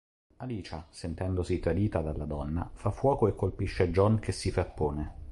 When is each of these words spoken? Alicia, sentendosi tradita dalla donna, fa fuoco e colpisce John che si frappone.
Alicia, 0.37 0.87
sentendosi 0.89 1.59
tradita 1.59 2.01
dalla 2.01 2.25
donna, 2.25 2.67
fa 2.73 2.89
fuoco 2.89 3.27
e 3.27 3.35
colpisce 3.35 3.91
John 3.91 4.17
che 4.17 4.31
si 4.31 4.49
frappone. 4.49 5.13